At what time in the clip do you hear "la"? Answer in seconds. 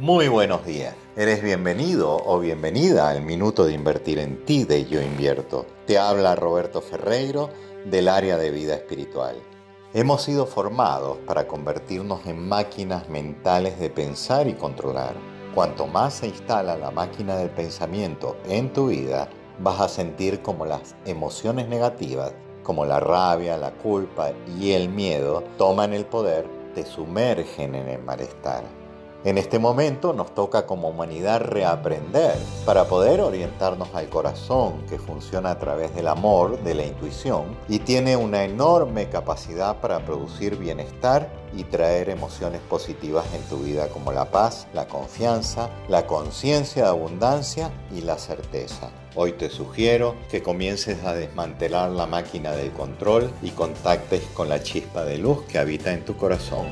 16.76-16.90, 22.84-22.98, 23.56-23.70, 36.74-36.84, 44.12-44.30, 44.74-44.88, 45.88-46.06, 48.02-48.18, 51.92-52.04, 54.50-54.62